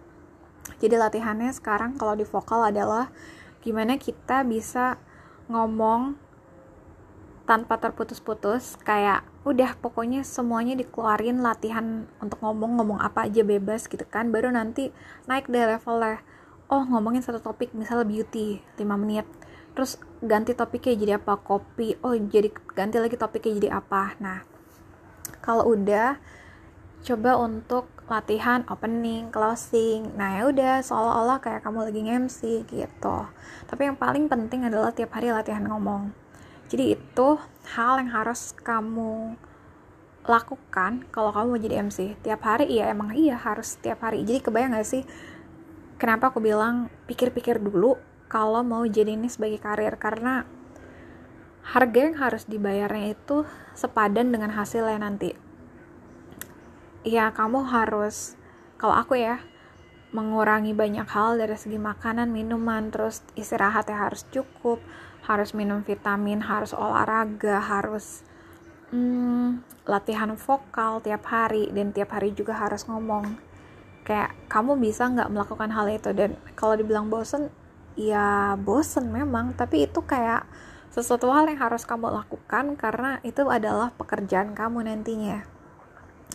Jadi 0.80 0.96
latihannya 0.96 1.52
sekarang 1.52 2.00
kalau 2.00 2.16
di 2.16 2.24
vokal 2.24 2.72
adalah 2.72 3.12
gimana 3.60 4.00
kita 4.00 4.48
bisa 4.48 4.96
ngomong 5.52 6.16
tanpa 7.52 7.76
terputus-putus 7.76 8.80
kayak 8.80 9.28
udah 9.44 9.76
pokoknya 9.76 10.24
semuanya 10.24 10.72
dikeluarin 10.80 11.44
latihan 11.44 12.08
untuk 12.24 12.40
ngomong 12.40 12.80
ngomong 12.80 13.04
apa 13.04 13.28
aja 13.28 13.44
bebas 13.44 13.92
gitu 13.92 14.08
kan 14.08 14.32
baru 14.32 14.56
nanti 14.56 14.96
naik 15.28 15.52
deh 15.52 15.60
levelnya. 15.60 16.24
Oh 16.72 16.88
ngomongin 16.88 17.20
satu 17.20 17.44
topik 17.44 17.76
misalnya 17.76 18.08
beauty 18.08 18.64
5 18.80 18.88
menit. 18.96 19.28
Terus 19.76 20.00
ganti 20.24 20.56
topiknya 20.56 20.96
jadi 20.96 21.14
apa? 21.20 21.44
Kopi. 21.44 22.00
Oh 22.00 22.16
jadi 22.16 22.48
ganti 22.72 23.04
lagi 23.04 23.20
topiknya 23.20 23.52
jadi 23.60 23.70
apa? 23.84 24.16
Nah 24.24 24.48
kalau 25.44 25.76
udah 25.76 26.24
coba 27.04 27.36
untuk 27.36 27.92
latihan 28.08 28.64
opening 28.72 29.28
closing. 29.28 30.08
Nah 30.16 30.40
ya 30.40 30.48
udah 30.48 30.80
seolah-olah 30.80 31.44
kayak 31.44 31.68
kamu 31.68 31.84
lagi 31.84 32.00
MC 32.00 32.64
gitu. 32.72 33.28
Tapi 33.68 33.92
yang 33.92 34.00
paling 34.00 34.32
penting 34.32 34.64
adalah 34.64 34.96
tiap 34.96 35.12
hari 35.20 35.36
latihan 35.36 35.68
ngomong 35.68 36.21
jadi 36.72 36.96
itu 36.96 37.36
hal 37.76 38.00
yang 38.00 38.16
harus 38.16 38.56
kamu 38.56 39.36
lakukan 40.24 41.04
kalau 41.12 41.36
kamu 41.36 41.46
mau 41.52 41.60
jadi 41.60 41.76
MC 41.84 42.16
tiap 42.24 42.48
hari 42.48 42.72
iya 42.72 42.88
emang 42.96 43.12
iya 43.12 43.36
harus 43.36 43.76
tiap 43.84 44.00
hari. 44.00 44.24
Jadi 44.24 44.40
kebayang 44.40 44.80
gak 44.80 44.88
sih 44.88 45.04
kenapa 46.00 46.32
aku 46.32 46.40
bilang 46.40 46.88
pikir-pikir 47.12 47.60
dulu 47.60 48.00
kalau 48.32 48.64
mau 48.64 48.88
jadi 48.88 49.20
ini 49.20 49.28
sebagai 49.28 49.60
karir? 49.60 50.00
Karena 50.00 50.48
harga 51.68 52.00
yang 52.00 52.16
harus 52.16 52.48
dibayarnya 52.48 53.20
itu 53.20 53.44
sepadan 53.76 54.32
dengan 54.32 54.56
hasilnya 54.56 54.96
nanti. 55.04 55.36
Ya 57.04 57.36
kamu 57.36 57.68
harus 57.68 58.40
kalau 58.80 58.96
aku 58.96 59.20
ya 59.20 59.44
mengurangi 60.16 60.72
banyak 60.72 61.08
hal 61.08 61.36
dari 61.36 61.60
segi 61.60 61.80
makanan, 61.80 62.32
minuman, 62.32 62.92
terus 62.92 63.24
istirahat 63.36 63.88
ya 63.88 64.08
harus 64.08 64.24
cukup, 64.32 64.80
harus 65.22 65.54
minum 65.54 65.86
vitamin 65.86 66.42
harus 66.42 66.74
olahraga 66.74 67.62
harus 67.62 68.26
hmm, 68.90 69.62
latihan 69.86 70.34
vokal 70.34 71.02
tiap 71.02 71.26
hari 71.30 71.70
dan 71.74 71.94
tiap 71.96 72.14
hari 72.14 72.34
juga 72.34 72.58
harus 72.58 72.86
ngomong. 72.86 73.38
Kayak 74.02 74.34
kamu 74.50 74.82
bisa 74.82 75.08
nggak 75.10 75.30
melakukan 75.30 75.70
hal 75.70 75.88
itu? 75.90 76.10
Dan 76.14 76.38
kalau 76.58 76.74
dibilang 76.78 77.08
bosen 77.08 77.50
ya 77.94 78.58
bosen 78.58 79.10
memang. 79.10 79.54
Tapi 79.54 79.86
itu 79.90 80.02
kayak 80.04 80.46
sesuatu 80.92 81.32
hal 81.32 81.48
yang 81.48 81.62
harus 81.62 81.88
kamu 81.88 82.12
lakukan 82.12 82.76
karena 82.76 83.24
itu 83.24 83.48
adalah 83.48 83.94
pekerjaan 83.96 84.58
kamu 84.58 84.90
nantinya. 84.90 85.46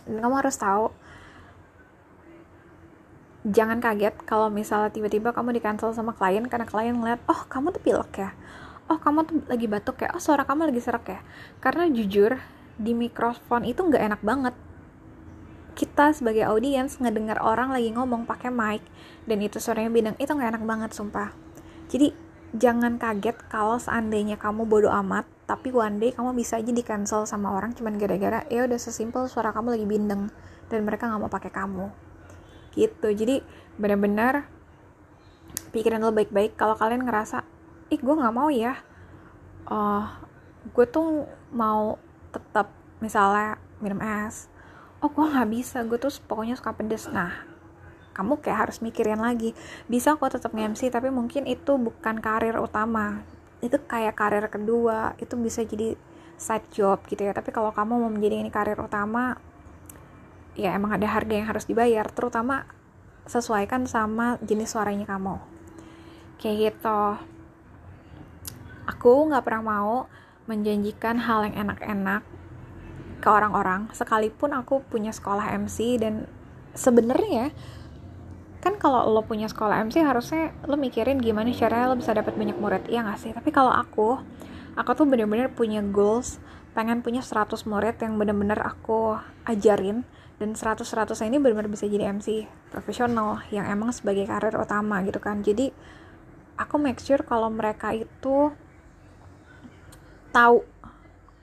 Dan 0.07 0.23
kamu 0.23 0.35
harus 0.41 0.57
tahu 0.57 0.95
jangan 3.47 3.79
kaget 3.79 4.15
kalau 4.27 4.51
misalnya 4.51 4.91
tiba-tiba 4.91 5.31
kamu 5.31 5.55
di 5.55 5.63
cancel 5.63 5.95
sama 5.95 6.19
klien 6.19 6.43
karena 6.51 6.67
klien 6.67 6.99
ngeliat 6.99 7.23
oh 7.31 7.47
kamu 7.47 7.71
tuh 7.71 7.83
pilek 7.83 8.13
ya 8.19 8.31
oh 8.87 8.99
kamu 8.99 9.19
tuh 9.27 9.37
lagi 9.51 9.67
batuk 9.67 10.03
ya? 10.03 10.15
Oh 10.15 10.23
suara 10.23 10.47
kamu 10.47 10.71
lagi 10.71 10.81
serak 10.83 11.07
ya? 11.11 11.21
Karena 11.59 11.91
jujur 11.91 12.39
di 12.77 12.93
mikrofon 12.93 13.67
itu 13.67 13.83
nggak 13.83 14.03
enak 14.03 14.21
banget. 14.23 14.55
Kita 15.77 16.13
sebagai 16.17 16.49
audiens 16.49 16.97
ngedengar 16.97 17.43
orang 17.43 17.69
lagi 17.75 17.93
ngomong 17.93 18.25
pakai 18.25 18.49
mic 18.49 18.81
dan 19.29 19.39
itu 19.45 19.61
suaranya 19.61 19.93
bidang 19.93 20.17
itu 20.17 20.31
nggak 20.33 20.51
enak 20.57 20.65
banget 20.65 20.91
sumpah. 20.97 21.35
Jadi 21.93 22.15
jangan 22.57 22.97
kaget 22.97 23.37
kalau 23.53 23.77
seandainya 23.77 24.41
kamu 24.41 24.65
bodoh 24.65 24.95
amat 25.05 25.29
tapi 25.45 25.71
one 25.75 26.01
day 26.01 26.11
kamu 26.15 26.33
bisa 26.33 26.57
aja 26.57 26.73
di 26.73 26.81
cancel 26.81 27.29
sama 27.29 27.53
orang 27.53 27.77
cuman 27.77 28.01
gara-gara 28.01 28.49
ya 28.49 28.65
udah 28.65 28.81
sesimpel 28.81 29.29
suara 29.29 29.53
kamu 29.53 29.77
lagi 29.77 29.87
bindeng 29.87 30.33
dan 30.73 30.81
mereka 30.83 31.11
nggak 31.11 31.21
mau 31.21 31.31
pakai 31.31 31.53
kamu. 31.53 31.87
Gitu. 32.73 33.09
Jadi 33.13 33.43
benar-benar 33.77 34.49
pikiran 35.77 36.01
lo 36.01 36.13
baik-baik. 36.13 36.57
Kalau 36.57 36.77
kalian 36.77 37.05
ngerasa 37.05 37.56
ih 37.91 38.01
gue 38.01 38.15
nggak 38.15 38.35
mau 38.35 38.51
ya. 38.51 38.75
Uh, 39.67 40.07
gue 40.75 40.87
tuh 40.87 41.27
mau 41.55 41.99
tetap 42.35 42.71
misalnya 42.99 43.59
minum 43.79 44.03
es. 44.03 44.51
Oh 44.99 45.11
gue 45.11 45.23
nggak 45.23 45.49
bisa. 45.51 45.83
Gue 45.87 45.99
tuh 46.01 46.11
pokoknya 46.27 46.59
suka 46.59 46.75
pedes. 46.75 47.07
Nah 47.11 47.47
kamu 48.17 48.41
kayak 48.41 48.69
harus 48.69 48.83
mikirin 48.83 49.21
lagi. 49.21 49.53
Bisa 49.87 50.17
kok 50.17 50.33
tetap 50.33 50.57
nge-MC 50.57 50.89
tapi 50.89 51.13
mungkin 51.13 51.45
itu 51.47 51.77
bukan 51.77 52.19
karir 52.19 52.57
utama. 52.59 53.23
Itu 53.63 53.79
kayak 53.85 54.17
karir 54.17 54.47
kedua. 54.51 55.15
Itu 55.21 55.39
bisa 55.39 55.63
jadi 55.63 55.95
side 56.37 56.69
job 56.73 57.05
gitu 57.07 57.23
ya. 57.23 57.33
Tapi 57.37 57.55
kalau 57.55 57.71
kamu 57.71 58.03
mau 58.03 58.11
menjadi 58.11 58.41
ini 58.43 58.51
karir 58.51 58.79
utama 58.81 59.37
ya 60.57 60.73
emang 60.73 60.97
ada 60.97 61.07
harga 61.07 61.35
yang 61.37 61.47
harus 61.47 61.69
dibayar. 61.69 62.09
Terutama 62.11 62.67
sesuaikan 63.29 63.85
sama 63.85 64.41
jenis 64.43 64.73
suaranya 64.73 65.05
kamu. 65.05 65.37
Kayak 66.41 66.57
gitu 66.73 67.01
aku 68.87 69.31
nggak 69.31 69.45
pernah 69.45 69.63
mau 69.63 69.97
menjanjikan 70.47 71.19
hal 71.19 71.51
yang 71.51 71.69
enak-enak 71.69 72.23
ke 73.19 73.29
orang-orang 73.29 73.91
sekalipun 73.91 74.55
aku 74.55 74.85
punya 74.87 75.11
sekolah 75.11 75.51
MC 75.59 75.99
dan 75.99 76.31
sebenarnya 76.77 77.51
kan 78.63 78.79
kalau 78.79 79.07
lo 79.11 79.23
punya 79.23 79.47
sekolah 79.47 79.83
MC 79.87 80.03
harusnya 80.03 80.55
lo 80.67 80.75
mikirin 80.79 81.23
gimana 81.23 81.51
caranya 81.55 81.95
lo 81.95 81.97
bisa 81.99 82.15
dapat 82.15 82.35
banyak 82.35 82.59
murid 82.59 82.87
iya 82.91 83.07
gak 83.07 83.19
sih? 83.23 83.31
Tapi 83.31 83.51
kalau 83.55 83.71
aku 83.71 84.19
aku 84.75 84.91
tuh 84.95 85.07
bener-bener 85.07 85.51
punya 85.51 85.81
goals 85.83 86.43
pengen 86.77 87.01
punya 87.01 87.25
100 87.25 87.65
murid 87.65 87.97
yang 88.03 88.21
bener-bener 88.21 88.61
aku 88.61 89.17
ajarin 89.49 90.05
dan 90.37 90.53
100-100 90.53 91.17
ini 91.25 91.41
benar-benar 91.41 91.73
bisa 91.73 91.89
jadi 91.89 92.13
MC 92.13 92.45
profesional 92.69 93.41
yang 93.49 93.65
emang 93.65 93.89
sebagai 93.97 94.29
karir 94.29 94.53
utama 94.61 95.01
gitu 95.01 95.17
kan. 95.17 95.41
Jadi 95.41 95.73
aku 96.61 96.77
make 96.77 97.01
sure 97.01 97.25
kalau 97.25 97.49
mereka 97.49 97.97
itu 97.97 98.53
tahu 100.37 100.61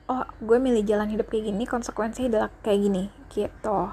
oh 0.06 0.24
gue 0.38 0.58
milih 0.62 0.86
jalan 0.86 1.10
hidup 1.10 1.26
kayak 1.26 1.50
gini 1.50 1.66
konsekuensinya 1.66 2.28
adalah 2.30 2.50
kayak 2.62 2.80
gini 2.86 3.04
gitu. 3.34 3.90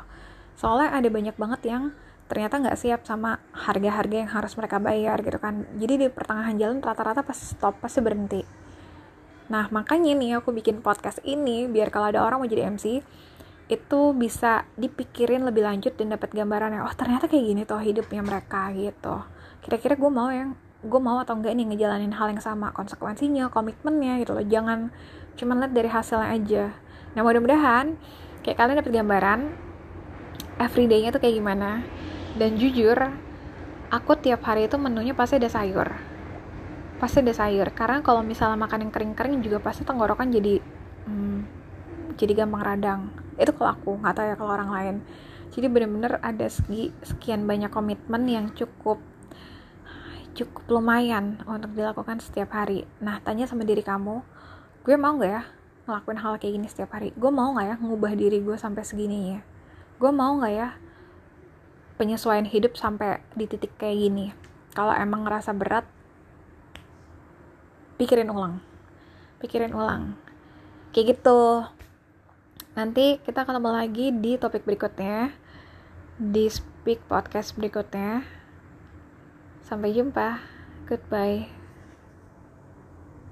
Soalnya 0.59 0.93
ada 0.93 1.09
banyak 1.09 1.35
banget 1.39 1.61
yang 1.65 1.83
ternyata 2.29 2.61
nggak 2.61 2.77
siap 2.79 3.01
sama 3.03 3.41
harga-harga 3.51 4.15
yang 4.23 4.31
harus 4.31 4.53
mereka 4.53 4.77
bayar 4.77 5.17
gitu 5.25 5.41
kan. 5.41 5.65
Jadi 5.75 6.05
di 6.05 6.07
pertengahan 6.07 6.55
jalan 6.59 6.79
rata-rata 6.83 7.25
pasti 7.25 7.57
stop 7.57 7.81
pasti 7.81 7.99
berhenti. 8.03 8.45
Nah 9.49 9.67
makanya 9.73 10.13
nih 10.13 10.37
aku 10.37 10.53
bikin 10.53 10.85
podcast 10.85 11.19
ini 11.25 11.65
biar 11.65 11.89
kalau 11.89 12.13
ada 12.13 12.21
orang 12.21 12.43
mau 12.43 12.47
jadi 12.47 12.69
MC 12.69 13.01
itu 13.71 14.01
bisa 14.11 14.67
dipikirin 14.75 15.47
lebih 15.47 15.63
lanjut 15.63 15.95
dan 15.95 16.11
dapat 16.11 16.35
gambaran 16.35 16.75
oh 16.83 16.91
ternyata 16.91 17.31
kayak 17.31 17.45
gini 17.47 17.61
tuh 17.63 17.79
hidupnya 17.79 18.21
mereka 18.21 18.67
gitu. 18.75 19.23
Kira-kira 19.63 19.95
gue 19.95 20.11
mau 20.11 20.27
yang 20.27 20.53
gue 20.81 21.01
mau 21.01 21.21
atau 21.21 21.37
enggak 21.37 21.53
nih 21.53 21.65
ngejalanin 21.69 22.13
hal 22.17 22.33
yang 22.33 22.41
sama 22.41 22.73
konsekuensinya 22.73 23.53
komitmennya 23.53 24.17
gitu 24.25 24.33
loh. 24.33 24.41
Jangan 24.41 24.89
cuman 25.37 25.55
lihat 25.61 25.73
dari 25.77 25.89
hasilnya 25.89 26.29
aja. 26.33 26.63
Nah 27.13 27.21
mudah-mudahan 27.21 27.95
kayak 28.41 28.57
kalian 28.57 28.77
dapat 28.81 28.93
gambaran 28.93 29.39
everydaynya 30.57 31.13
tuh 31.13 31.21
kayak 31.21 31.37
gimana. 31.37 31.85
Dan 32.33 32.57
jujur 32.57 32.97
aku 33.93 34.11
tiap 34.17 34.41
hari 34.47 34.65
itu 34.65 34.81
menunya 34.81 35.13
pasti 35.13 35.37
ada 35.37 35.51
sayur. 35.53 35.93
Pasti 36.97 37.21
ada 37.21 37.33
sayur. 37.37 37.69
Karena 37.77 38.01
kalau 38.01 38.25
misalnya 38.25 38.57
makan 38.57 38.89
yang 38.89 38.91
kering-kering 38.93 39.45
juga 39.45 39.61
pasti 39.61 39.85
tenggorokan 39.85 40.33
jadi 40.33 40.57
hmm, 41.05 41.39
jadi 42.17 42.41
gampang 42.41 42.63
radang. 42.65 43.01
Itu 43.37 43.53
kalau 43.53 43.77
aku 43.77 43.89
nggak 44.01 44.13
tahu 44.17 44.25
ya 44.25 44.35
kalau 44.39 44.51
orang 44.57 44.71
lain. 44.73 44.95
Jadi 45.51 45.67
bener-bener 45.67 46.17
ada 46.23 46.47
segi 46.47 46.89
sekian 47.03 47.43
banyak 47.43 47.69
komitmen 47.69 48.23
yang 48.25 48.45
cukup 48.55 49.10
cukup 50.41 50.81
lumayan 50.81 51.37
untuk 51.45 51.77
dilakukan 51.77 52.17
setiap 52.17 52.57
hari. 52.57 52.89
Nah 52.97 53.21
tanya 53.21 53.45
sama 53.45 53.61
diri 53.61 53.85
kamu 53.85 54.25
gue 54.81 54.97
mau 54.97 55.13
nggak 55.13 55.29
ya 55.29 55.45
ngelakuin 55.85 56.19
hal 56.21 56.33
kayak 56.41 56.53
gini 56.57 56.67
setiap 56.67 56.97
hari? 56.97 57.13
Gue 57.13 57.29
mau 57.29 57.53
nggak 57.53 57.67
ya 57.69 57.75
ngubah 57.77 58.13
diri 58.17 58.41
gue 58.41 58.57
sampai 58.57 58.81
segini 58.81 59.37
ya? 59.37 59.39
Gue 60.01 60.09
mau 60.09 60.33
nggak 60.41 60.53
ya 60.53 60.73
penyesuaian 62.01 62.49
hidup 62.49 62.73
sampai 62.73 63.21
di 63.37 63.45
titik 63.45 63.77
kayak 63.77 63.97
gini? 64.01 64.25
Kalau 64.73 64.97
emang 64.97 65.27
ngerasa 65.27 65.53
berat 65.53 65.85
pikirin 68.01 68.33
ulang. 68.33 68.57
Pikirin 69.37 69.77
ulang. 69.77 70.17
Kayak 70.89 71.17
gitu. 71.17 71.69
Nanti 72.73 73.21
kita 73.21 73.45
ketemu 73.45 73.69
lagi 73.69 74.09
di 74.15 74.41
topik 74.41 74.65
berikutnya 74.65 75.29
di 76.17 76.49
Speak 76.49 77.05
Podcast 77.05 77.53
berikutnya. 77.53 78.40
Sampai 79.71 79.95
jumpa. 79.95 80.43
Goodbye. 80.83 81.60